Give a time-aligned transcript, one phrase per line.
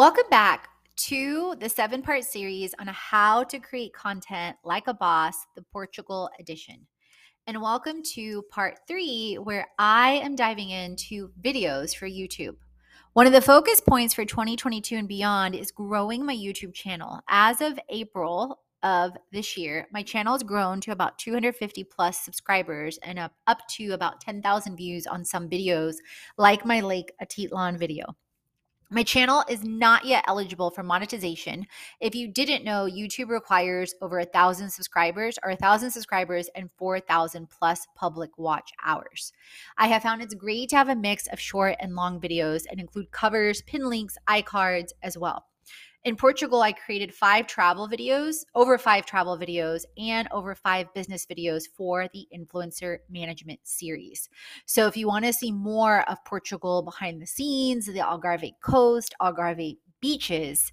[0.00, 5.34] Welcome back to the seven part series on how to create content like a boss,
[5.54, 6.86] the Portugal edition.
[7.46, 12.56] And welcome to part three, where I am diving into videos for YouTube.
[13.12, 17.20] One of the focus points for 2022 and beyond is growing my YouTube channel.
[17.28, 22.98] As of April of this year, my channel has grown to about 250 plus subscribers
[23.02, 25.96] and up, up to about 10,000 views on some videos,
[26.38, 28.16] like my Lake Atitlan video.
[28.92, 31.68] My channel is not yet eligible for monetization.
[32.00, 36.70] If you didn't know, YouTube requires over a thousand subscribers or a thousand subscribers and
[36.76, 39.32] 4,000 plus public watch hours.
[39.78, 42.80] I have found it's great to have a mix of short and long videos and
[42.80, 45.44] include covers, pin links, iCards as well.
[46.04, 51.26] In Portugal, I created five travel videos, over five travel videos, and over five business
[51.26, 54.30] videos for the Influencer Management Series.
[54.64, 59.14] So if you want to see more of Portugal behind the scenes, the Algarve coast,
[59.20, 60.72] Algarve beaches,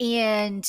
[0.00, 0.66] and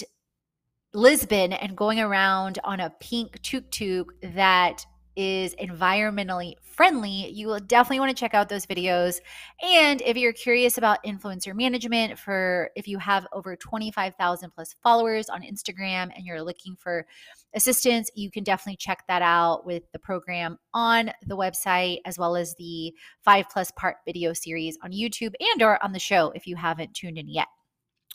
[0.94, 4.86] Lisbon, and going around on a pink tuk tuk that
[5.18, 9.20] is environmentally friendly, you will definitely want to check out those videos.
[9.64, 15.28] And if you're curious about influencer management, for if you have over 25,000 plus followers
[15.28, 17.08] on Instagram and you're looking for
[17.56, 22.36] assistance, you can definitely check that out with the program on the website as well
[22.36, 26.46] as the five plus part video series on YouTube and or on the show if
[26.46, 27.48] you haven't tuned in yet.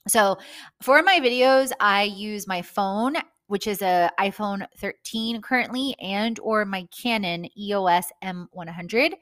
[0.08, 0.38] So,
[0.80, 3.14] for my videos, I use my phone
[3.52, 9.12] which is a iPhone 13 currently and or my Canon EOS M100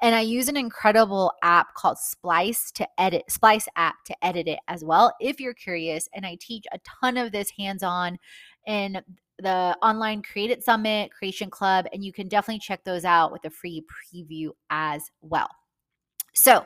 [0.00, 4.60] and I use an incredible app called Splice to edit Splice app to edit it
[4.68, 8.16] as well if you're curious and I teach a ton of this hands-on
[8.64, 9.02] in
[9.40, 13.44] the online Create It Summit, Creation Club and you can definitely check those out with
[13.44, 13.84] a free
[14.14, 15.50] preview as well.
[16.32, 16.64] So,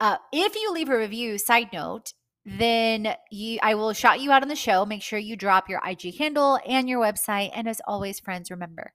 [0.00, 2.12] uh, if you leave a review, side note,
[2.44, 4.86] then you I will shout you out on the show.
[4.86, 7.50] Make sure you drop your IG handle and your website.
[7.54, 8.92] And as always, friends, remember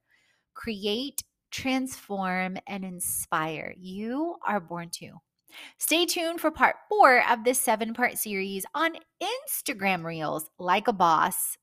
[0.53, 3.73] create, transform, and inspire.
[3.77, 5.19] You are born to.
[5.77, 10.93] Stay tuned for part four of this seven part series on Instagram Reels like a
[10.93, 11.57] boss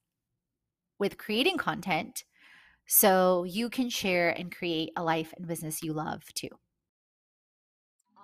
[0.98, 2.24] with creating content
[2.86, 6.48] so you can share and create a life and business you love too